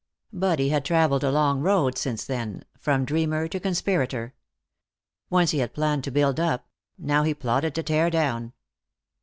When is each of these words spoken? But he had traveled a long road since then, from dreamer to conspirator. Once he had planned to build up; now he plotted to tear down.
But 0.33 0.57
he 0.57 0.69
had 0.69 0.83
traveled 0.83 1.23
a 1.23 1.29
long 1.29 1.59
road 1.61 1.95
since 1.95 2.25
then, 2.25 2.63
from 2.79 3.05
dreamer 3.05 3.47
to 3.47 3.59
conspirator. 3.59 4.33
Once 5.29 5.51
he 5.51 5.59
had 5.59 5.75
planned 5.75 6.03
to 6.05 6.11
build 6.11 6.39
up; 6.39 6.67
now 6.97 7.21
he 7.21 7.35
plotted 7.35 7.75
to 7.75 7.83
tear 7.83 8.09
down. 8.09 8.53